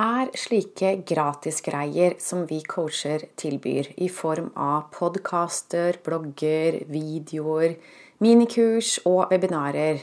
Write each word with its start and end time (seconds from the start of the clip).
er 0.00 0.30
slike 0.38 0.94
gratisgreier 1.06 2.16
som 2.22 2.46
vi 2.48 2.60
coacher 2.64 3.26
tilbyr, 3.40 3.92
i 4.00 4.08
form 4.08 4.50
av 4.56 4.88
podkaster, 4.94 6.00
blogger, 6.04 6.80
videoer, 6.88 7.76
minikurs 8.24 8.96
og 9.04 9.34
webinarer, 9.34 10.00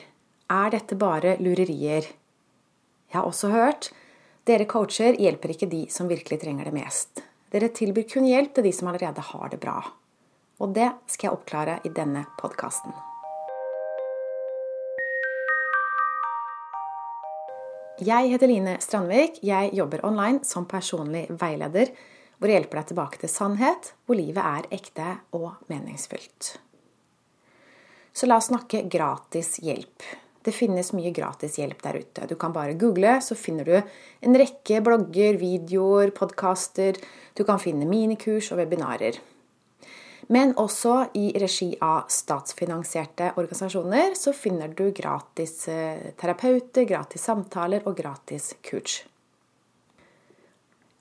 er 0.47 0.69
dette 0.71 0.95
bare 0.99 1.35
lurerier. 1.43 2.05
Jeg 3.07 3.15
har 3.15 3.27
også 3.27 3.51
hørt 3.51 3.89
dere 4.47 4.67
coacher 4.69 5.17
hjelper 5.19 5.51
ikke 5.51 5.67
de 5.71 5.81
som 5.91 6.07
virkelig 6.07 6.39
trenger 6.39 6.69
det 6.69 6.75
mest. 6.77 7.23
Dere 7.51 7.71
tilbyr 7.75 8.07
kun 8.11 8.27
hjelp 8.27 8.55
til 8.55 8.67
de 8.67 8.71
som 8.75 8.91
allerede 8.91 9.23
har 9.33 9.51
det 9.51 9.59
bra. 9.63 9.81
Og 10.63 10.73
det 10.75 10.87
skal 11.11 11.29
jeg 11.29 11.35
oppklare 11.35 11.79
i 11.83 11.91
denne 11.91 12.23
podkasten. 12.39 12.95
Jeg 17.97 18.29
heter 18.29 18.51
Line 18.51 18.75
Strandvik. 18.77 19.39
Jeg 19.41 19.71
jobber 19.73 20.03
online 20.05 20.45
som 20.45 20.67
personlig 20.69 21.23
veileder, 21.33 21.89
hvor 22.37 22.51
jeg 22.51 22.59
hjelper 22.59 22.77
deg 22.77 22.89
tilbake 22.91 23.21
til 23.23 23.31
sannhet, 23.33 23.89
hvor 24.05 24.19
livet 24.19 24.37
er 24.37 24.67
ekte 24.77 25.07
og 25.33 25.55
meningsfylt. 25.71 26.51
Så 28.13 28.29
la 28.29 28.37
oss 28.37 28.51
snakke 28.51 28.83
gratis 28.85 29.55
hjelp. 29.65 30.05
Det 30.45 30.53
finnes 30.53 30.93
mye 30.93 31.09
gratis 31.09 31.57
hjelp 31.57 31.81
der 31.87 31.97
ute. 32.03 32.27
Du 32.29 32.35
kan 32.37 32.53
bare 32.53 32.77
google, 32.77 33.15
så 33.17 33.33
finner 33.33 33.65
du 33.65 33.73
en 33.79 34.37
rekke 34.37 34.83
blogger, 34.85 35.41
videoer, 35.41 36.13
podkaster. 36.13 37.01
Du 37.33 37.41
kan 37.49 37.57
finne 37.57 37.89
minikurs 37.89 38.51
og 38.53 38.61
webinarer. 38.61 39.17
Men 40.27 40.51
også 40.59 41.05
i 41.15 41.29
regi 41.39 41.69
av 41.83 42.09
statsfinansierte 42.11 43.31
organisasjoner 43.39 44.15
så 44.19 44.33
finner 44.35 44.73
du 44.75 44.89
gratis 44.91 45.67
eh, 45.71 46.09
terapeuter, 46.19 46.83
gratis 46.89 47.23
samtaler 47.29 47.87
og 47.87 47.95
gratis 47.95 48.51
kurs. 48.65 49.05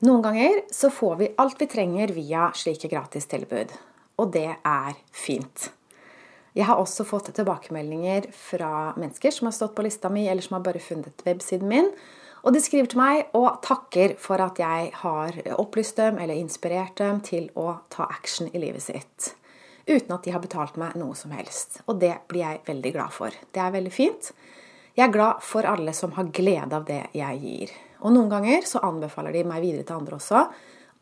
Noen 0.06 0.22
ganger 0.22 0.60
så 0.70 0.92
får 0.92 1.16
vi 1.18 1.32
alt 1.42 1.58
vi 1.58 1.66
trenger 1.72 2.12
via 2.14 2.50
slike 2.54 2.90
gratistilbud, 2.92 3.72
og 4.20 4.30
det 4.36 4.50
er 4.54 4.94
fint. 5.10 5.70
Jeg 6.56 6.68
har 6.68 6.78
også 6.80 7.04
fått 7.04 7.32
tilbakemeldinger 7.36 8.30
fra 8.32 8.92
mennesker 8.96 9.34
som 9.34 9.50
har 9.50 9.56
stått 9.56 9.74
på 9.76 9.84
lista 9.84 10.08
mi, 10.12 10.28
eller 10.28 10.44
som 10.44 10.56
har 10.56 10.64
bare 10.68 10.80
funnet 10.80 11.26
websiden 11.26 11.68
min, 11.68 11.90
og 12.46 12.54
de 12.54 12.60
skriver 12.62 12.86
til 12.86 13.00
meg 13.00 13.32
og 13.34 13.58
takker 13.66 14.14
for 14.22 14.38
at 14.38 14.60
jeg 14.62 14.92
har 15.00 15.38
opplyst 15.58 15.98
dem 15.98 16.20
eller 16.22 16.38
inspirert 16.38 16.94
dem 17.00 17.18
til 17.26 17.48
å 17.58 17.72
ta 17.90 18.06
action 18.06 18.46
i 18.52 18.60
livet 18.62 18.84
sitt. 18.84 19.32
Uten 19.86 20.12
at 20.14 20.22
de 20.22 20.34
har 20.34 20.42
betalt 20.42 20.78
meg 20.78 20.94
noe 20.98 21.16
som 21.18 21.34
helst. 21.34 21.80
Og 21.90 21.98
det 21.98 22.12
blir 22.30 22.44
jeg 22.44 22.62
veldig 22.68 22.92
glad 22.94 23.14
for. 23.14 23.34
Det 23.50 23.62
er 23.62 23.74
veldig 23.74 23.90
fint. 23.94 24.30
Jeg 24.94 25.08
er 25.08 25.16
glad 25.16 25.42
for 25.42 25.66
alle 25.66 25.90
som 25.94 26.14
har 26.14 26.30
glede 26.34 26.78
av 26.78 26.86
det 26.86 27.00
jeg 27.18 27.42
gir. 27.42 27.74
Og 28.06 28.14
noen 28.14 28.30
ganger 28.30 28.62
så 28.70 28.84
anbefaler 28.86 29.34
de 29.34 29.42
meg 29.50 29.66
videre 29.66 29.88
til 29.88 29.98
andre 29.98 30.20
også. 30.20 30.44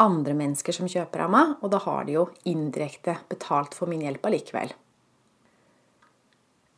Andre 0.00 0.38
mennesker 0.40 0.74
som 0.74 0.88
kjøper 0.88 1.26
av 1.26 1.34
meg, 1.36 1.52
og 1.60 1.70
da 1.76 1.82
har 1.84 2.08
de 2.08 2.16
jo 2.16 2.24
indirekte 2.48 3.18
betalt 3.28 3.76
for 3.76 3.92
min 3.92 4.02
hjelp 4.02 4.24
allikevel. 4.26 4.72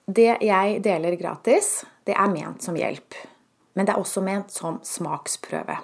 Det 0.06 0.28
jeg 0.42 0.76
deler 0.82 1.18
gratis, 1.22 1.80
det 2.06 2.18
er 2.18 2.34
ment 2.34 2.66
som 2.66 2.76
hjelp 2.78 3.14
men 3.76 3.86
det 3.86 3.94
er 3.94 4.00
også 4.00 4.24
ment 4.24 4.52
som 4.52 4.80
smaksprøve. 4.84 5.76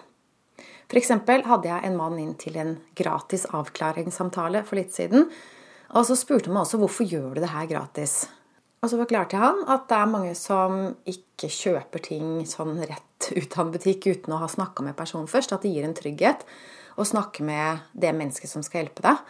F.eks. 0.92 1.12
hadde 1.48 1.68
jeg 1.68 1.88
en 1.88 1.96
mann 1.96 2.18
inn 2.20 2.34
til 2.40 2.58
en 2.60 2.74
gratis 2.98 3.46
avklaringssamtale 3.48 4.64
for 4.68 4.80
litt 4.80 4.92
siden. 4.92 5.28
Og 5.96 6.04
så 6.08 6.16
spurte 6.16 6.50
han 6.50 6.56
meg 6.56 6.66
også 6.66 6.80
hvorfor 6.80 7.08
gjør 7.08 7.30
du 7.36 7.42
det 7.44 7.52
her 7.52 7.68
gratis. 7.70 8.26
Og 8.82 8.90
så 8.90 8.98
forklarte 8.98 9.38
jeg 9.38 9.44
han 9.44 9.62
at 9.72 9.86
det 9.88 9.96
er 9.98 10.10
mange 10.10 10.34
som 10.36 10.78
ikke 11.08 11.48
kjøper 11.52 12.02
ting 12.02 12.42
sånn 12.48 12.80
rett 12.80 13.28
ut 13.30 13.56
av 13.56 13.66
en 13.66 13.72
butikk 13.72 14.08
uten 14.10 14.34
å 14.34 14.40
ha 14.42 14.48
snakka 14.50 14.84
med 14.84 14.96
personen 14.98 15.30
først. 15.30 15.54
At 15.54 15.64
det 15.64 15.72
gir 15.72 15.86
en 15.86 15.96
trygghet 15.96 16.44
å 16.98 17.06
snakke 17.08 17.44
med 17.46 17.84
det 17.96 18.12
mennesket 18.16 18.50
som 18.50 18.64
skal 18.66 18.82
hjelpe 18.82 19.04
deg. 19.06 19.20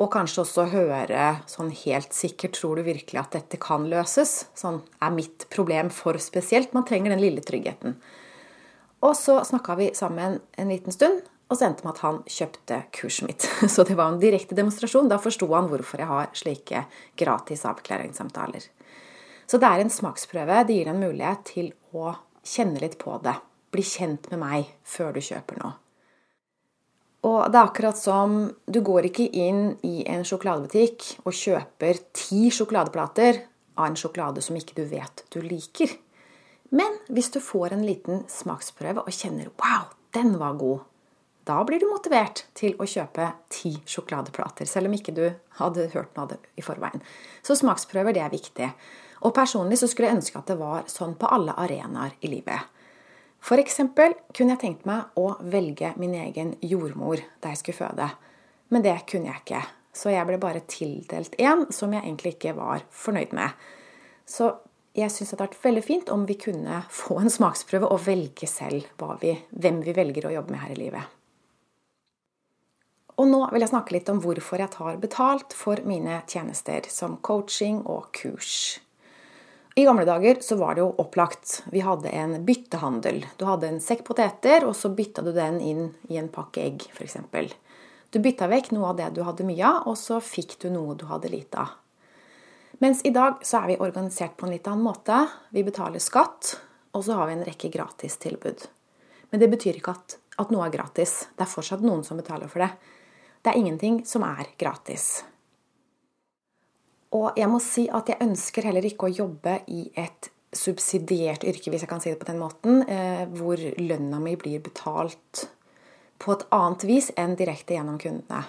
Og 0.00 0.08
kanskje 0.12 0.42
også 0.42 0.64
høre 0.72 1.26
sånn 1.50 1.70
helt 1.84 2.14
sikkert 2.16 2.56
Tror 2.56 2.78
du 2.78 2.86
virkelig 2.86 3.20
at 3.20 3.36
dette 3.36 3.58
kan 3.60 3.84
løses? 3.90 4.46
Sånn 4.58 4.80
er 5.02 5.12
mitt 5.14 5.46
problem 5.52 5.92
for 5.94 6.18
spesielt. 6.22 6.72
Man 6.74 6.86
trenger 6.88 7.14
den 7.14 7.22
lille 7.22 7.44
tryggheten. 7.44 7.98
Og 9.02 9.14
så 9.18 9.40
snakka 9.44 9.76
vi 9.78 9.90
sammen 9.98 10.38
en 10.56 10.70
liten 10.70 10.94
stund, 10.94 11.24
og 11.50 11.58
så 11.58 11.66
endte 11.66 11.84
med 11.84 11.96
at 11.96 12.02
han 12.04 12.20
kjøpte 12.30 12.78
kurset 12.96 13.26
mitt. 13.26 13.46
Så 13.74 13.84
det 13.84 13.96
var 13.98 14.08
en 14.08 14.20
direkte 14.22 14.56
demonstrasjon. 14.56 15.10
Da 15.10 15.18
forsto 15.20 15.50
han 15.52 15.68
hvorfor 15.68 16.00
jeg 16.00 16.08
har 16.08 16.30
slike 16.38 16.84
gratis 17.18 17.66
avklaringssamtaler. 17.68 18.70
Så 19.50 19.60
det 19.60 19.68
er 19.68 19.82
en 19.82 19.92
smaksprøve. 19.92 20.62
Det 20.64 20.78
gir 20.78 20.88
en 20.88 21.02
mulighet 21.02 21.44
til 21.50 21.72
å 21.92 22.14
kjenne 22.46 22.80
litt 22.80 22.96
på 23.02 23.18
det. 23.26 23.34
Bli 23.74 23.84
kjent 23.84 24.30
med 24.32 24.40
meg 24.40 24.70
før 24.88 25.12
du 25.18 25.20
kjøper 25.20 25.60
noe. 25.60 25.74
Og 27.22 27.52
det 27.52 27.58
er 27.58 27.68
akkurat 27.68 27.98
som 27.98 28.38
du 28.66 28.80
går 28.82 29.06
ikke 29.10 29.28
inn 29.38 29.76
i 29.86 30.02
en 30.10 30.24
sjokoladebutikk 30.26 31.22
og 31.22 31.36
kjøper 31.38 32.00
ti 32.16 32.48
sjokoladeplater 32.50 33.44
av 33.78 33.86
en 33.86 33.98
sjokolade 33.98 34.42
som 34.42 34.58
ikke 34.58 34.74
du 34.80 34.84
vet 34.90 35.22
du 35.30 35.38
liker. 35.44 35.92
Men 36.74 36.96
hvis 37.12 37.30
du 37.30 37.38
får 37.44 37.76
en 37.76 37.84
liten 37.86 38.24
smaksprøve 38.32 39.04
og 39.04 39.12
kjenner 39.12 39.52
'wow, 39.54 39.92
den 40.14 40.38
var 40.38 40.58
god', 40.58 40.82
da 41.44 41.62
blir 41.64 41.80
du 41.80 41.88
motivert 41.90 42.44
til 42.54 42.74
å 42.78 42.86
kjøpe 42.86 43.32
ti 43.50 43.74
sjokoladeplater, 43.86 44.66
selv 44.66 44.86
om 44.86 44.94
ikke 44.94 45.14
du 45.14 45.24
hadde 45.58 45.90
hørt 45.94 46.14
noe 46.16 46.22
av 46.22 46.28
det 46.28 46.38
i 46.56 46.62
forveien. 46.62 47.02
Så 47.42 47.58
smaksprøver, 47.58 48.14
det 48.14 48.22
er 48.22 48.30
viktig. 48.30 48.72
Og 49.22 49.34
personlig 49.34 49.78
så 49.78 49.88
skulle 49.90 50.08
jeg 50.08 50.16
ønske 50.16 50.38
at 50.38 50.46
det 50.46 50.58
var 50.58 50.86
sånn 50.90 51.14
på 51.18 51.26
alle 51.26 51.54
arenaer 51.58 52.14
i 52.20 52.30
livet. 52.30 52.60
F.eks. 53.42 53.80
kunne 53.82 54.54
jeg 54.54 54.60
tenkt 54.62 54.84
meg 54.86 55.18
å 55.18 55.32
velge 55.42 55.92
min 55.98 56.14
egen 56.14 56.54
jordmor 56.62 57.20
da 57.42 57.50
jeg 57.50 57.62
skulle 57.62 57.80
føde. 57.80 58.10
Men 58.70 58.84
det 58.84 58.94
kunne 59.10 59.32
jeg 59.32 59.42
ikke. 59.42 59.62
Så 59.92 60.12
jeg 60.14 60.24
ble 60.28 60.38
bare 60.40 60.62
tildelt 60.70 61.34
én 61.42 61.66
som 61.74 61.92
jeg 61.92 62.04
egentlig 62.06 62.36
ikke 62.36 62.54
var 62.56 62.84
fornøyd 62.94 63.34
med. 63.36 63.50
Så 64.24 64.54
jeg 64.96 65.10
syns 65.10 65.32
det 65.32 65.34
hadde 65.34 65.48
vært 65.48 65.64
veldig 65.64 65.82
fint 65.84 66.12
om 66.12 66.24
vi 66.28 66.36
kunne 66.40 66.82
få 66.92 67.18
en 67.20 67.32
smaksprøve 67.32 67.90
og 67.90 68.06
velge 68.06 68.48
selv 68.48 68.86
vi, 69.20 69.34
hvem 69.50 69.82
vi 69.84 69.96
velger 69.96 70.28
å 70.28 70.34
jobbe 70.36 70.54
med 70.54 70.62
her 70.62 70.76
i 70.76 70.78
livet. 70.78 71.18
Og 73.20 73.28
nå 73.28 73.42
vil 73.52 73.64
jeg 73.64 73.72
snakke 73.72 73.96
litt 73.96 74.08
om 74.08 74.22
hvorfor 74.24 74.62
jeg 74.62 74.72
tar 74.72 74.96
betalt 75.02 75.52
for 75.56 75.82
mine 75.88 76.22
tjenester 76.30 76.86
som 76.88 77.18
coaching 77.24 77.82
og 77.84 78.08
kurs. 78.16 78.80
I 79.74 79.84
gamle 79.84 80.04
dager 80.04 80.36
så 80.40 80.56
var 80.56 80.74
det 80.74 80.82
jo 80.82 80.90
opplagt. 81.00 81.62
Vi 81.72 81.80
hadde 81.80 82.08
en 82.08 82.44
byttehandel. 82.44 83.22
Du 83.36 83.46
hadde 83.48 83.70
en 83.70 83.80
sekk 83.80 84.04
poteter, 84.04 84.66
og 84.68 84.76
så 84.76 84.90
bytta 84.92 85.24
du 85.24 85.30
den 85.32 85.60
inn 85.64 85.86
i 86.12 86.18
en 86.20 86.28
pakke 86.32 86.60
egg, 86.66 86.84
f.eks. 86.92 87.16
Du 88.12 88.20
bytta 88.20 88.50
vekk 88.52 88.74
noe 88.76 88.90
av 88.90 88.98
det 88.98 89.08
du 89.16 89.22
hadde 89.24 89.46
mye 89.48 89.64
av, 89.64 89.86
og 89.88 89.96
så 89.96 90.20
fikk 90.20 90.58
du 90.60 90.68
noe 90.74 90.98
du 91.00 91.06
hadde 91.08 91.32
lite 91.32 91.64
av. 91.64 91.78
Mens 92.84 93.00
i 93.08 93.14
dag 93.14 93.40
så 93.46 93.62
er 93.62 93.70
vi 93.70 93.80
organisert 93.80 94.36
på 94.36 94.44
en 94.44 94.52
litt 94.52 94.68
annen 94.68 94.84
måte. 94.84 95.22
Vi 95.54 95.64
betaler 95.64 96.02
skatt, 96.02 96.56
og 96.92 97.06
så 97.06 97.16
har 97.16 97.30
vi 97.30 97.38
en 97.38 97.44
rekke 97.46 97.70
gratistilbud. 97.72 98.66
Men 99.30 99.40
det 99.40 99.48
betyr 99.54 99.78
ikke 99.78 99.94
at, 99.96 100.18
at 100.42 100.52
noe 100.52 100.66
er 100.66 100.74
gratis. 100.74 101.28
Det 101.32 101.46
er 101.46 101.52
fortsatt 101.52 101.84
noen 101.86 102.04
som 102.04 102.20
betaler 102.20 102.50
for 102.52 102.66
det. 102.66 102.74
Det 103.40 103.54
er 103.54 103.60
ingenting 103.62 104.02
som 104.04 104.26
er 104.26 104.50
gratis. 104.60 105.22
Og 107.12 107.36
jeg 107.36 107.48
må 107.52 107.60
si 107.60 107.88
at 107.92 108.08
jeg 108.08 108.22
ønsker 108.24 108.68
heller 108.68 108.86
ikke 108.88 109.08
å 109.08 109.14
jobbe 109.14 109.58
i 109.72 109.84
et 110.00 110.30
subsidiert 110.52 111.44
yrke, 111.48 111.72
hvis 111.72 111.84
jeg 111.84 111.90
kan 111.90 112.00
si 112.00 112.12
det 112.12 112.20
på 112.20 112.28
den 112.28 112.40
måten, 112.40 112.82
eh, 112.88 113.24
hvor 113.36 113.56
lønna 113.56 114.20
mi 114.20 114.34
blir 114.36 114.60
betalt 114.64 115.46
på 116.22 116.32
et 116.32 116.44
annet 116.52 116.84
vis 116.88 117.10
enn 117.16 117.36
direkte 117.36 117.76
gjennom 117.76 117.98
kundene. 118.00 118.44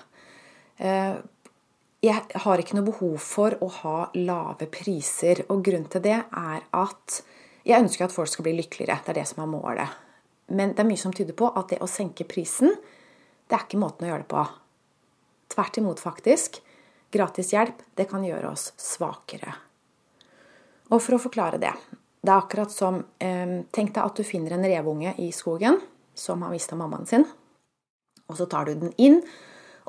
Eh, 0.77 1.15
jeg 2.03 2.39
har 2.43 2.59
ikke 2.59 2.75
noe 2.75 2.89
behov 2.89 3.19
for 3.23 3.55
å 3.63 3.69
ha 3.79 3.97
lave 4.15 4.67
priser, 4.67 5.45
og 5.49 5.63
grunnen 5.63 5.89
til 5.91 6.03
det 6.03 6.19
er 6.19 6.65
at 6.75 7.21
jeg 7.63 7.79
ønsker 7.79 8.05
at 8.05 8.15
folk 8.15 8.27
skal 8.27 8.43
bli 8.43 8.57
lykkeligere. 8.57 8.99
Det 9.03 9.13
er 9.13 9.21
det 9.21 9.27
som 9.29 9.43
er 9.43 9.53
målet. 9.53 10.01
Men 10.51 10.75
det 10.75 10.83
er 10.83 10.89
mye 10.89 10.99
som 10.99 11.13
tyder 11.15 11.35
på 11.39 11.47
at 11.55 11.71
det 11.71 11.79
å 11.79 11.87
senke 11.87 12.27
prisen, 12.27 12.75
det 13.47 13.55
er 13.55 13.63
ikke 13.63 13.79
måten 13.79 14.03
å 14.03 14.11
gjøre 14.11 14.25
det 14.25 14.31
på. 14.33 14.43
Tvert 15.55 15.79
imot, 15.79 16.03
faktisk. 16.03 16.59
Gratis 17.13 17.53
hjelp 17.53 17.83
det 17.97 18.07
kan 18.09 18.25
gjøre 18.25 18.49
oss 18.49 18.71
svakere. 18.79 19.53
Og 20.89 21.01
for 21.01 21.17
å 21.17 21.21
forklare 21.21 21.59
det 21.61 21.73
Det 22.23 22.31
er 22.31 22.39
akkurat 22.39 22.71
som 22.71 23.01
eh, 23.19 23.63
Tenk 23.71 23.93
deg 23.93 24.03
at 24.03 24.17
du 24.17 24.23
finner 24.23 24.55
en 24.55 24.65
revunge 24.65 25.13
i 25.19 25.31
skogen 25.31 25.79
som 26.15 26.41
har 26.45 26.53
mista 26.53 26.77
mammaen 26.77 27.07
sin. 27.09 27.25
Og 28.29 28.37
så 28.37 28.45
tar 28.45 28.65
du 28.65 28.75
den 28.77 28.93
inn, 29.01 29.19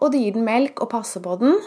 og 0.01 0.13
du 0.13 0.19
gir 0.19 0.33
den 0.35 0.47
melk 0.47 0.81
og 0.81 0.91
passer 0.95 1.21
på 1.25 1.37
den. 1.41 1.59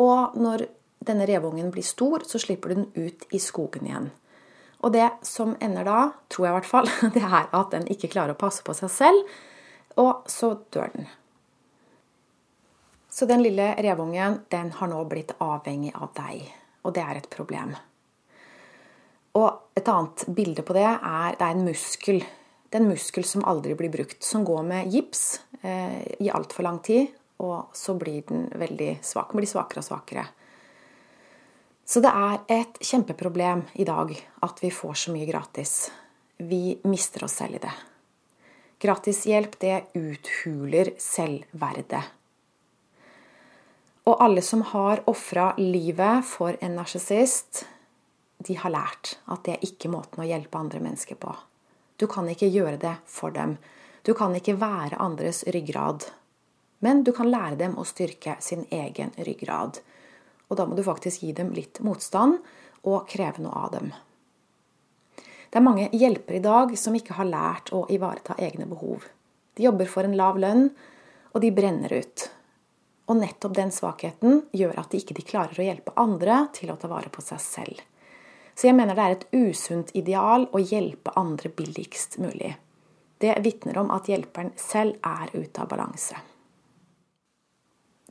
Og 0.00 0.36
når 0.38 0.68
denne 1.04 1.26
revungen 1.28 1.72
blir 1.74 1.84
stor, 1.86 2.22
så 2.26 2.38
slipper 2.40 2.70
du 2.70 2.74
den 2.78 2.92
ut 2.94 3.26
i 3.34 3.40
skogen 3.42 3.88
igjen. 3.88 4.08
Og 4.84 4.92
det 4.94 5.08
som 5.26 5.56
ender 5.64 5.86
da, 5.88 5.98
tror 6.28 6.46
jeg 6.46 6.54
i 6.54 6.56
hvert 6.58 6.70
fall, 6.70 6.90
det 7.16 7.24
er 7.24 7.50
at 7.50 7.74
den 7.74 7.90
ikke 7.90 8.12
klarer 8.14 8.36
å 8.36 8.40
passe 8.40 8.64
på 8.64 8.76
seg 8.76 8.92
selv, 8.92 9.36
og 10.00 10.26
så 10.30 10.54
dør 10.74 10.90
den. 10.94 11.10
Så 13.14 13.26
den 13.30 13.44
lille 13.44 13.74
revungen 13.78 14.40
den 14.50 14.72
har 14.74 14.88
nå 14.90 15.04
blitt 15.06 15.36
avhengig 15.38 15.92
av 15.94 16.10
deg, 16.16 16.48
og 16.82 16.96
det 16.96 17.02
er 17.04 17.20
et 17.20 17.28
problem. 17.30 17.76
Og 19.38 19.78
et 19.78 19.86
annet 19.90 20.24
bilde 20.34 20.64
på 20.66 20.74
det 20.74 20.88
er 20.88 21.36
det 21.38 21.46
er 21.46 21.54
en 21.54 21.68
muskel. 21.68 22.18
Det 22.66 22.80
er 22.80 22.82
en 22.82 22.90
muskel 22.90 23.26
som 23.26 23.44
aldri 23.46 23.76
blir 23.78 23.92
brukt, 23.94 24.18
som 24.26 24.42
går 24.46 24.64
med 24.66 24.90
gips 24.90 25.22
eh, 25.62 26.00
i 26.26 26.30
altfor 26.30 26.66
lang 26.66 26.80
tid, 26.82 27.12
og 27.38 27.70
så 27.78 27.94
blir 27.98 28.26
den 28.26 28.48
veldig 28.50 28.96
svak. 29.06 29.30
Blir 29.30 29.46
svakere 29.46 29.84
og 29.84 29.86
svakere. 29.86 30.26
Så 31.86 32.02
det 32.02 32.10
er 32.10 32.42
et 32.50 32.82
kjempeproblem 32.82 33.62
i 33.78 33.86
dag 33.86 34.10
at 34.42 34.58
vi 34.64 34.72
får 34.74 34.98
så 35.04 35.14
mye 35.14 35.30
gratis. 35.30 35.76
Vi 36.42 36.80
mister 36.90 37.28
oss 37.28 37.38
selv 37.38 37.60
i 37.60 37.62
det. 37.62 37.78
Gratishjelp, 38.82 39.54
det 39.62 39.80
uthuler 40.02 40.96
selvverdet. 40.98 42.02
Og 44.04 44.20
alle 44.20 44.42
som 44.44 44.62
har 44.62 45.00
ofra 45.08 45.54
livet 45.56 46.26
for 46.28 46.56
en 46.60 46.74
narsissist, 46.76 47.64
de 48.38 48.56
har 48.60 48.72
lært 48.74 49.14
at 49.32 49.46
det 49.46 49.54
er 49.54 49.64
ikke 49.64 49.88
måten 49.92 50.20
å 50.20 50.28
hjelpe 50.28 50.60
andre 50.60 50.82
mennesker 50.84 51.16
på. 51.16 51.32
Du 51.96 52.06
kan 52.10 52.28
ikke 52.28 52.50
gjøre 52.50 52.76
det 52.82 52.96
for 53.08 53.32
dem. 53.32 53.56
Du 54.04 54.12
kan 54.18 54.34
ikke 54.36 54.58
være 54.60 55.00
andres 55.00 55.44
ryggrad. 55.48 56.04
Men 56.84 57.00
du 57.06 57.14
kan 57.16 57.30
lære 57.32 57.56
dem 57.62 57.78
å 57.80 57.86
styrke 57.88 58.36
sin 58.44 58.66
egen 58.68 59.14
ryggrad. 59.16 59.80
Og 60.50 60.58
da 60.60 60.66
må 60.68 60.76
du 60.76 60.84
faktisk 60.84 61.24
gi 61.24 61.32
dem 61.32 61.54
litt 61.56 61.80
motstand 61.80 62.42
og 62.84 63.06
kreve 63.08 63.40
noe 63.40 63.62
av 63.64 63.72
dem. 63.78 63.94
Det 65.48 65.60
er 65.60 65.64
mange 65.64 65.88
hjelpere 65.94 66.42
i 66.42 66.44
dag 66.44 66.74
som 66.76 66.96
ikke 66.98 67.16
har 67.16 67.30
lært 67.30 67.72
å 67.72 67.86
ivareta 67.94 68.36
egne 68.42 68.66
behov. 68.68 69.06
De 69.54 69.64
jobber 69.64 69.88
for 69.88 70.04
en 70.04 70.16
lav 70.18 70.36
lønn, 70.42 70.66
og 71.32 71.40
de 71.40 71.50
brenner 71.54 71.94
ut. 71.94 72.28
Og 73.04 73.18
nettopp 73.20 73.56
den 73.56 73.72
svakheten 73.74 74.44
gjør 74.56 74.78
at 74.80 74.92
de 74.92 75.00
ikke 75.02 75.26
klarer 75.28 75.58
å 75.60 75.66
hjelpe 75.66 75.92
andre 76.00 76.46
til 76.56 76.72
å 76.72 76.78
ta 76.80 76.88
vare 76.88 77.12
på 77.12 77.24
seg 77.24 77.42
selv. 77.42 77.82
Så 78.54 78.68
jeg 78.68 78.76
mener 78.78 78.94
det 78.96 79.04
er 79.04 79.16
et 79.16 79.26
usunt 79.34 79.90
ideal 79.98 80.46
å 80.54 80.62
hjelpe 80.62 81.12
andre 81.18 81.50
billigst 81.50 82.18
mulig. 82.22 82.54
Det 83.18 83.34
vitner 83.42 83.78
om 83.82 83.90
at 83.94 84.08
hjelperen 84.08 84.54
selv 84.60 84.96
er 85.04 85.32
ute 85.34 85.62
av 85.62 85.68
balanse. 85.70 86.16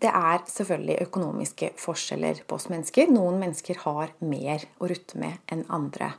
Det 0.03 0.11
er 0.11 0.41
selvfølgelig 0.51 0.99
økonomiske 1.05 1.69
forskjeller 1.79 2.41
på 2.47 2.57
oss 2.57 2.67
mennesker. 2.67 3.11
Noen 3.13 3.37
mennesker 3.39 3.79
har 3.85 4.11
mer 4.19 4.65
å 4.83 4.89
rutte 4.91 5.19
med 5.21 5.39
enn 5.53 5.63
andre. 5.71 6.11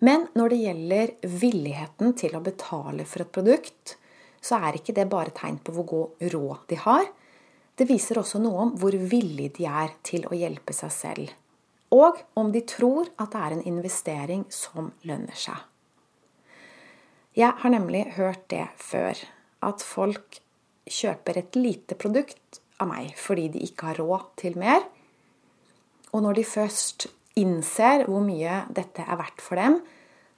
Men 0.00 0.28
når 0.38 0.52
det 0.52 0.58
gjelder 0.60 1.14
villigheten 1.40 2.14
til 2.20 2.36
å 2.38 2.44
betale 2.44 3.04
for 3.08 3.24
et 3.24 3.32
produkt, 3.34 3.96
så 4.40 4.60
er 4.62 4.78
ikke 4.78 4.94
det 4.96 5.08
bare 5.10 5.34
tegn 5.36 5.58
på 5.64 5.74
hvor 5.74 5.88
god 5.90 6.30
råd 6.32 6.62
de 6.70 6.78
har, 6.84 7.10
det 7.80 7.88
viser 7.88 8.18
også 8.20 8.36
noe 8.42 8.66
om 8.66 8.72
hvor 8.76 8.92
villige 8.92 9.54
de 9.56 9.64
er 9.64 9.94
til 10.04 10.26
å 10.28 10.36
hjelpe 10.36 10.74
seg 10.76 10.92
selv. 10.92 11.30
Og 11.96 12.18
om 12.38 12.52
de 12.52 12.60
tror 12.68 13.08
at 13.16 13.32
det 13.32 13.40
er 13.40 13.54
en 13.56 13.66
investering 13.72 14.44
som 14.52 14.92
lønner 15.08 15.38
seg. 15.38 15.56
Jeg 17.38 17.56
har 17.62 17.72
nemlig 17.72 18.04
hørt 18.18 18.44
det 18.52 18.66
før. 18.76 19.16
At 19.64 19.80
folk 19.86 20.40
kjøper 20.90 21.38
et 21.40 21.56
lite 21.56 21.96
produkt 21.96 22.60
av 22.80 22.90
meg 22.90 23.14
fordi 23.18 23.48
de 23.54 23.64
ikke 23.64 23.90
har 23.90 24.00
råd 24.02 24.28
til 24.42 24.58
mer. 24.60 24.84
Og 26.12 26.24
når 26.24 26.40
de 26.40 26.46
først 26.50 27.08
innser 27.40 28.04
hvor 28.10 28.22
mye 28.26 28.64
dette 28.76 29.06
er 29.06 29.20
verdt 29.20 29.40
for 29.44 29.60
dem, 29.60 29.78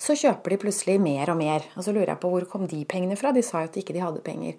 så 0.02 0.14
kjøper 0.18 0.54
de 0.54 0.60
plutselig 0.62 0.98
mer 1.02 1.30
og 1.32 1.38
mer. 1.42 1.66
Og 1.74 1.86
så 1.86 1.94
lurer 1.94 2.14
jeg 2.14 2.22
på 2.22 2.30
hvor 2.32 2.46
kom 2.50 2.70
de 2.70 2.84
pengene 2.88 3.18
fra? 3.18 3.34
De 3.34 3.42
sa 3.46 3.64
jo 3.64 3.70
at 3.70 3.78
ikke 3.82 3.94
de 3.96 4.02
hadde 4.04 4.24
penger. 4.24 4.58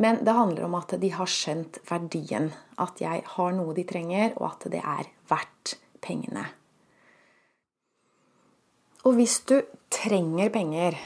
Men 0.00 0.22
det 0.24 0.32
handler 0.32 0.64
om 0.66 0.74
at 0.78 0.94
de 1.00 1.10
har 1.12 1.28
skjønt 1.28 1.78
verdien. 1.88 2.50
At 2.80 3.00
jeg 3.02 3.24
har 3.34 3.54
noe 3.56 3.74
de 3.76 3.84
trenger, 3.88 4.32
og 4.40 4.54
at 4.54 4.68
det 4.72 4.80
er 4.80 5.10
verdt 5.30 5.76
pengene. 6.02 6.46
Og 9.02 9.16
hvis 9.18 9.40
du 9.50 9.56
trenger 9.90 10.52
penger, 10.54 10.96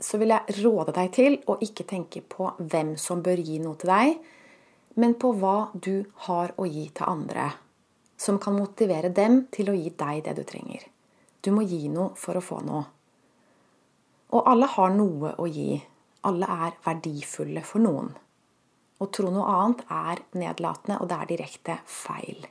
så 0.00 0.18
vil 0.20 0.32
jeg 0.32 0.60
råde 0.64 0.94
deg 0.96 1.10
til 1.12 1.36
å 1.52 1.58
ikke 1.60 1.84
tenke 1.88 2.22
på 2.24 2.48
hvem 2.58 2.94
som 3.00 3.20
bør 3.22 3.42
gi 3.44 3.58
noe 3.60 3.76
til 3.80 3.92
deg, 3.92 4.14
men 5.00 5.14
på 5.20 5.34
hva 5.36 5.70
du 5.74 6.06
har 6.26 6.54
å 6.56 6.66
gi 6.66 6.86
til 6.96 7.06
andre, 7.06 7.50
som 8.16 8.40
kan 8.40 8.56
motivere 8.56 9.12
dem 9.12 9.44
til 9.52 9.70
å 9.70 9.76
gi 9.76 9.92
deg 9.92 10.24
det 10.24 10.34
du 10.40 10.42
trenger. 10.48 10.86
Du 11.44 11.52
må 11.56 11.64
gi 11.68 11.86
noe 11.92 12.16
for 12.20 12.36
å 12.36 12.44
få 12.44 12.62
noe. 12.64 12.82
Og 14.32 14.48
alle 14.48 14.68
har 14.72 14.92
noe 14.94 15.34
å 15.40 15.46
gi, 15.50 15.76
alle 16.26 16.48
er 16.66 16.76
verdifulle 16.84 17.62
for 17.66 17.82
noen. 17.82 18.10
Å 19.00 19.08
tro 19.08 19.30
noe 19.32 19.48
annet 19.48 19.84
er 19.88 20.22
nedlatende, 20.36 20.98
og 21.00 21.08
det 21.08 21.16
er 21.16 21.30
direkte 21.30 21.76
feil. 21.88 22.44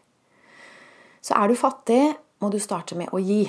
Så 1.21 1.35
er 1.37 1.49
du 1.51 1.57
fattig, 1.59 2.03
må 2.39 2.49
du 2.49 2.57
starte 2.63 2.97
med 2.97 3.11
å 3.13 3.19
gi. 3.21 3.43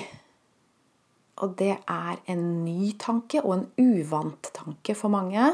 Og 1.41 1.55
det 1.57 1.73
er 1.79 2.19
en 2.29 2.43
ny 2.65 2.91
tanke 3.01 3.41
og 3.41 3.53
en 3.55 3.67
uvant 3.81 4.51
tanke 4.53 4.93
for 4.97 5.13
mange. 5.13 5.53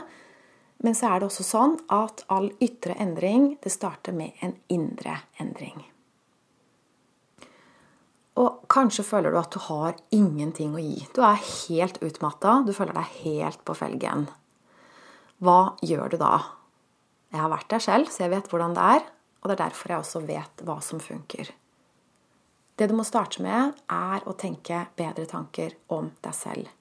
Men 0.83 0.97
så 0.97 1.09
er 1.09 1.21
det 1.21 1.29
også 1.29 1.45
sånn 1.45 1.77
at 1.93 2.25
all 2.33 2.49
ytre 2.61 2.97
endring 3.01 3.53
det 3.63 3.71
starter 3.73 4.13
med 4.17 4.35
en 4.43 4.57
indre 4.73 5.15
endring. 5.41 5.79
Og 8.37 8.67
kanskje 8.69 9.05
føler 9.07 9.33
du 9.33 9.39
at 9.39 9.55
du 9.55 9.61
har 9.65 9.95
ingenting 10.13 10.75
å 10.77 10.83
gi. 10.83 10.99
Du 11.15 11.23
er 11.25 11.39
helt 11.41 11.97
utmatta, 12.05 12.59
du 12.67 12.73
føler 12.75 12.93
deg 12.99 13.15
helt 13.23 13.63
på 13.65 13.73
felgen. 13.77 14.27
Hva 15.37 15.77
gjør 15.85 16.15
du 16.15 16.17
da? 16.21 16.33
Jeg 17.29 17.43
har 17.43 17.51
vært 17.51 17.69
der 17.69 17.83
selv, 17.83 18.09
så 18.09 18.25
jeg 18.25 18.33
vet 18.33 18.49
hvordan 18.49 18.73
det 18.73 18.89
er. 18.97 19.05
Og 19.41 19.49
det 19.49 19.57
er 19.57 19.63
derfor 19.67 19.93
jeg 19.93 20.01
også 20.01 20.21
vet 20.25 20.63
hva 20.65 20.79
som 20.81 21.01
funker. 21.03 21.51
Det 22.77 22.87
du 22.89 22.95
må 22.97 23.05
starte 23.05 23.41
med, 23.45 23.77
er 23.89 24.25
å 24.25 24.33
tenke 24.37 24.85
bedre 24.97 25.25
tanker 25.29 25.75
om 25.93 26.11
deg 26.25 26.35
selv. 26.37 26.73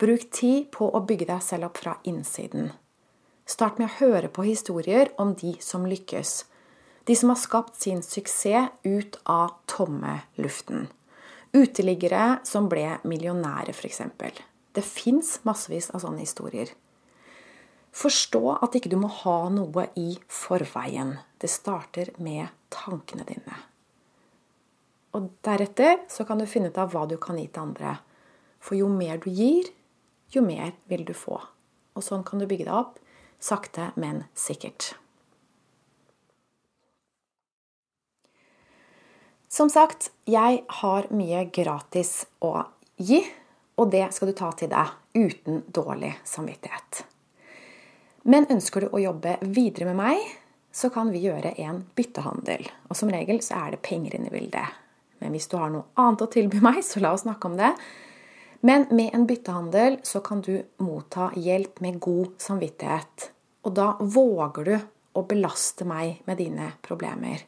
Bruk 0.00 0.28
tid 0.34 0.70
på 0.74 0.88
å 0.88 1.02
bygge 1.06 1.28
deg 1.28 1.42
selv 1.44 1.68
opp 1.68 1.80
fra 1.80 1.96
innsiden. 2.08 2.72
Start 3.48 3.80
med 3.80 3.88
å 3.88 3.96
høre 3.98 4.30
på 4.32 4.44
historier 4.46 5.12
om 5.20 5.34
de 5.38 5.54
som 5.60 5.84
lykkes. 5.88 6.34
De 7.04 7.16
som 7.18 7.32
har 7.32 7.40
skapt 7.40 7.80
sin 7.80 8.00
suksess 8.06 8.70
ut 8.84 9.18
av 9.24 9.56
tomme 9.70 10.20
luften. 10.40 10.88
Uteliggere 11.52 12.38
som 12.48 12.68
ble 12.72 12.98
millionærer, 13.04 13.74
f.eks. 13.76 14.00
Det 14.72 14.84
fins 14.86 15.34
massevis 15.44 15.90
av 15.92 16.04
sånne 16.04 16.24
historier. 16.24 16.72
Forstå 17.92 18.40
at 18.64 18.76
ikke 18.78 18.90
du 18.92 18.96
må 19.00 19.10
ha 19.22 19.36
noe 19.52 19.86
i 20.00 20.14
forveien. 20.32 21.18
Det 21.38 21.50
starter 21.52 22.14
med 22.24 22.48
tankene 22.72 23.26
dine. 23.28 23.58
Og 25.12 25.28
deretter 25.44 26.00
så 26.08 26.24
kan 26.24 26.40
du 26.40 26.48
finne 26.48 26.72
ut 26.72 26.80
av 26.80 26.94
hva 26.94 27.04
du 27.08 27.18
kan 27.20 27.36
gi 27.36 27.46
til 27.52 27.66
andre. 27.66 27.98
For 28.62 28.78
jo 28.78 28.88
mer 28.88 29.20
du 29.20 29.28
gir, 29.28 29.68
jo 30.32 30.40
mer 30.44 30.72
vil 30.88 31.04
du 31.04 31.12
få. 31.12 31.36
Og 31.92 32.04
sånn 32.06 32.24
kan 32.24 32.40
du 32.40 32.48
bygge 32.48 32.64
deg 32.70 32.78
opp, 32.78 32.96
sakte, 33.42 33.90
men 34.00 34.24
sikkert. 34.32 34.94
Som 39.52 39.68
sagt, 39.68 40.08
jeg 40.24 40.62
har 40.80 41.10
mye 41.12 41.44
gratis 41.52 42.22
å 42.40 42.54
gi, 42.96 43.20
og 43.76 43.92
det 43.92 44.06
skal 44.16 44.32
du 44.32 44.38
ta 44.38 44.48
til 44.56 44.72
deg 44.72 44.96
uten 45.12 45.66
dårlig 45.68 46.14
samvittighet. 46.24 47.02
Men 48.22 48.46
ønsker 48.50 48.84
du 48.84 48.92
å 48.94 49.02
jobbe 49.02 49.36
videre 49.42 49.88
med 49.90 49.98
meg, 49.98 50.22
så 50.72 50.88
kan 50.94 51.10
vi 51.12 51.24
gjøre 51.26 51.54
en 51.60 51.82
byttehandel. 51.96 52.64
Og 52.88 52.96
som 52.96 53.10
regel 53.12 53.42
så 53.44 53.58
er 53.66 53.74
det 53.74 53.82
penger 53.84 54.16
inne 54.16 54.30
i 54.30 54.34
bildet. 54.34 54.78
Men 55.22 55.34
hvis 55.34 55.50
du 55.50 55.58
har 55.58 55.70
noe 55.70 55.90
annet 56.00 56.24
å 56.24 56.30
tilby 56.30 56.62
meg, 56.62 56.80
så 56.86 57.02
la 57.02 57.12
oss 57.14 57.26
snakke 57.26 57.50
om 57.50 57.58
det. 57.58 57.74
Men 58.62 58.86
med 58.94 59.10
en 59.14 59.26
byttehandel 59.26 60.00
så 60.06 60.22
kan 60.24 60.40
du 60.42 60.54
motta 60.82 61.32
hjelp 61.34 61.82
med 61.82 62.00
god 62.02 62.36
samvittighet. 62.42 63.30
Og 63.66 63.74
da 63.74 63.92
våger 64.00 64.70
du 64.70 64.76
å 65.18 65.24
belaste 65.28 65.86
meg 65.86 66.22
med 66.26 66.38
dine 66.40 66.72
problemer. 66.82 67.42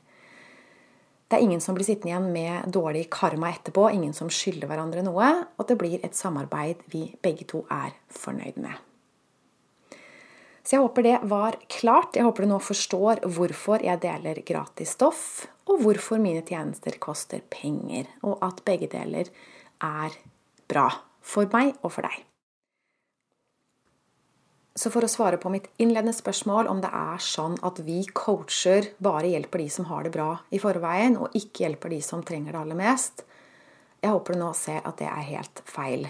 Det 1.24 1.38
er 1.38 1.46
ingen 1.46 1.62
som 1.62 1.74
blir 1.74 1.86
sittende 1.86 2.12
igjen 2.12 2.26
med 2.34 2.74
dårlig 2.74 3.06
karma 3.14 3.48
etterpå, 3.54 3.88
ingen 3.90 4.12
som 4.14 4.28
skylder 4.30 4.68
hverandre 4.70 5.02
noe, 5.06 5.30
og 5.56 5.70
det 5.70 5.78
blir 5.80 6.02
et 6.04 6.18
samarbeid 6.18 6.84
vi 6.92 7.06
begge 7.24 7.46
to 7.50 7.64
er 7.72 7.96
fornøyd 8.12 8.60
med. 8.62 8.93
Så 10.64 10.78
jeg 10.78 10.84
håper 10.84 11.04
det 11.04 11.16
var 11.28 11.58
klart. 11.68 12.16
Jeg 12.16 12.24
håper 12.24 12.46
du 12.46 12.54
nå 12.54 12.60
forstår 12.64 13.24
hvorfor 13.36 13.84
jeg 13.84 14.00
deler 14.00 14.40
gratis 14.48 14.94
stoff, 14.96 15.24
og 15.68 15.82
hvorfor 15.84 16.20
mine 16.20 16.44
tjenester 16.44 16.96
koster 17.00 17.44
penger, 17.52 18.08
og 18.24 18.40
at 18.44 18.62
begge 18.64 18.88
deler 18.92 19.28
er 19.84 20.16
bra 20.68 20.88
for 21.24 21.48
meg 21.52 21.76
og 21.82 21.92
for 21.92 22.08
deg. 22.08 22.22
Så 24.74 24.90
for 24.90 25.06
å 25.06 25.10
svare 25.10 25.38
på 25.38 25.52
mitt 25.54 25.68
innledende 25.78 26.16
spørsmål 26.16 26.66
om 26.66 26.80
det 26.82 26.90
er 26.90 27.20
sånn 27.22 27.54
at 27.62 27.78
vi 27.86 28.00
coacher 28.10 28.88
bare 29.04 29.30
hjelper 29.30 29.62
de 29.62 29.68
som 29.70 29.86
har 29.86 30.02
det 30.02 30.10
bra 30.16 30.32
i 30.50 30.58
forveien, 30.58 31.20
og 31.20 31.36
ikke 31.38 31.68
hjelper 31.68 31.94
de 31.94 32.00
som 32.02 32.24
trenger 32.26 32.56
det 32.56 32.62
aller 32.64 32.80
mest, 32.80 33.22
jeg 34.02 34.12
håper 34.12 34.34
du 34.34 34.40
nå 34.42 34.50
ser 34.58 34.82
at 34.84 34.98
det 35.00 35.06
er 35.08 35.28
helt 35.30 35.62
feil 35.64 36.08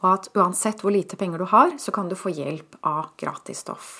og 0.00 0.08
at 0.14 0.30
uansett 0.36 0.80
hvor 0.80 0.94
lite 0.94 1.18
penger 1.20 1.42
du 1.42 1.48
har, 1.52 1.74
så 1.78 1.92
kan 1.92 2.08
du 2.08 2.16
få 2.16 2.32
hjelp 2.32 2.78
av 2.88 3.12
gratis 3.20 3.64
stoff. 3.66 3.90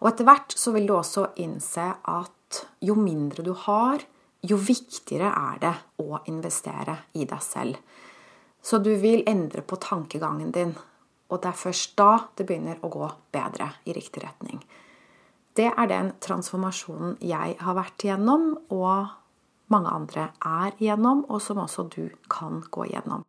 Og 0.00 0.10
etter 0.10 0.28
hvert 0.28 0.52
så 0.56 0.72
vil 0.74 0.88
du 0.88 0.94
også 0.96 1.30
innse 1.42 1.86
at 2.00 2.60
jo 2.84 2.96
mindre 2.98 3.44
du 3.44 3.52
har, 3.66 4.00
jo 4.46 4.56
viktigere 4.60 5.32
er 5.32 5.60
det 5.60 5.74
å 6.04 6.20
investere 6.30 6.96
i 7.18 7.26
deg 7.28 7.42
selv. 7.42 7.76
Så 8.62 8.78
du 8.82 8.92
vil 9.00 9.24
endre 9.28 9.62
på 9.62 9.78
tankegangen 9.80 10.52
din. 10.54 10.74
Og 11.30 11.42
det 11.42 11.50
er 11.50 11.58
først 11.58 11.96
da 11.98 12.10
det 12.38 12.46
begynner 12.46 12.80
å 12.86 12.90
gå 12.90 13.06
bedre 13.34 13.72
i 13.86 13.94
riktig 13.96 14.22
retning. 14.22 14.60
Det 15.56 15.68
er 15.72 15.88
den 15.90 16.12
transformasjonen 16.22 17.16
jeg 17.24 17.56
har 17.60 17.76
vært 17.78 18.04
igjennom, 18.04 18.52
og 18.70 19.08
mange 19.72 19.90
andre 19.90 20.28
er 20.44 20.76
igjennom, 20.78 21.24
og 21.30 21.40
som 21.42 21.62
også 21.62 21.88
du 21.94 22.04
kan 22.30 22.60
gå 22.70 22.90
igjennom. 22.90 23.24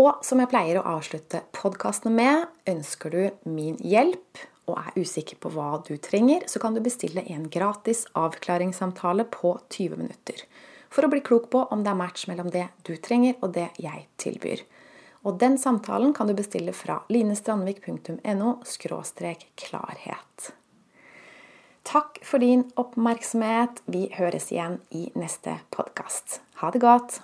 Og 0.00 0.24
som 0.26 0.40
jeg 0.42 0.50
pleier 0.50 0.80
å 0.80 0.88
avslutte 0.96 1.44
podkastene 1.54 2.14
med, 2.14 2.48
ønsker 2.66 3.14
du 3.14 3.22
min 3.46 3.76
hjelp 3.78 4.42
og 4.66 4.78
er 4.80 4.96
usikker 4.96 5.38
på 5.38 5.52
hva 5.54 5.76
du 5.86 5.94
trenger, 6.02 6.48
så 6.50 6.58
kan 6.58 6.74
du 6.74 6.80
bestille 6.82 7.22
en 7.30 7.46
gratis 7.52 8.06
avklaringssamtale 8.18 9.28
på 9.30 9.58
20 9.68 10.00
minutter 10.00 10.46
for 10.94 11.06
å 11.06 11.10
bli 11.10 11.22
klok 11.26 11.48
på 11.50 11.64
om 11.74 11.82
det 11.82 11.90
er 11.90 11.98
match 11.98 12.28
mellom 12.30 12.50
det 12.54 12.68
du 12.86 12.94
trenger, 13.02 13.34
og 13.42 13.54
det 13.56 13.68
jeg 13.82 14.06
tilbyr. 14.22 14.62
Og 15.24 15.40
den 15.40 15.56
samtalen 15.58 16.12
kan 16.14 16.28
du 16.28 16.36
bestille 16.36 16.74
fra 16.76 17.00
linestrandvik.no 17.10 18.54
klarhet. 19.58 20.50
Takk 21.84 22.20
for 22.24 22.40
din 22.40 22.64
oppmerksomhet. 22.80 23.82
Vi 23.90 24.06
høres 24.14 24.50
igjen 24.52 24.80
i 24.90 25.10
neste 25.18 25.58
podkast. 25.74 26.40
Ha 26.62 26.70
det 26.72 26.84
godt. 26.84 27.22